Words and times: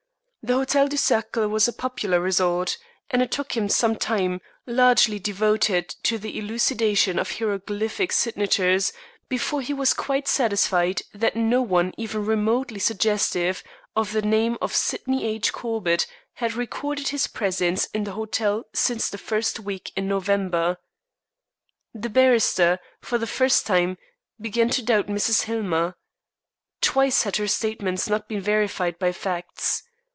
The 0.43 0.53
Hotel 0.55 0.87
du 0.87 0.97
Cercle 0.97 1.47
was 1.47 1.67
a 1.67 1.71
popular 1.71 2.19
resort, 2.19 2.79
and 3.11 3.21
it 3.21 3.29
took 3.29 3.55
him 3.55 3.69
some 3.69 3.95
time, 3.95 4.41
largely 4.65 5.19
devoted 5.19 5.89
to 6.01 6.17
the 6.17 6.35
elucidation 6.35 7.19
of 7.19 7.33
hieroglyphic 7.37 8.11
signatures, 8.11 8.91
before 9.29 9.61
he 9.61 9.71
was 9.71 9.93
quite 9.93 10.27
satisfied 10.27 11.03
that 11.13 11.35
no 11.35 11.61
one 11.61 11.93
even 11.95 12.25
remotely 12.25 12.79
suggestive 12.79 13.63
of 13.95 14.13
the 14.13 14.23
name 14.23 14.57
of 14.63 14.75
Sydney 14.75 15.25
H. 15.25 15.53
Corbett 15.53 16.07
had 16.33 16.53
recorded 16.55 17.09
his 17.09 17.27
presence 17.27 17.85
in 17.93 18.05
the 18.05 18.13
hotel 18.13 18.63
since 18.73 19.09
the 19.11 19.19
first 19.19 19.59
week 19.59 19.91
in 19.95 20.07
November. 20.07 20.79
The 21.93 22.09
barrister, 22.09 22.79
for 22.99 23.19
the 23.19 23.27
first 23.27 23.67
time, 23.67 23.99
began 24.41 24.69
to 24.71 24.81
doubt 24.81 25.05
Mrs. 25.05 25.43
Hillmer. 25.43 25.97
Twice 26.81 27.21
had 27.23 27.35
her 27.35 27.47
statements 27.47 28.09
not 28.09 28.27
been 28.27 28.41
verified 28.41 28.97
by 28.97 29.11
facts. 29.11 29.83